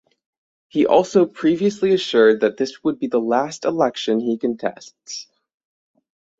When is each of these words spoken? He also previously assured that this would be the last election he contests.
He 0.67 0.87
also 0.87 1.27
previously 1.27 1.93
assured 1.93 2.39
that 2.41 2.57
this 2.57 2.83
would 2.83 2.97
be 2.97 3.05
the 3.05 3.21
last 3.21 3.65
election 3.65 4.19
he 4.19 4.35
contests. 4.35 5.27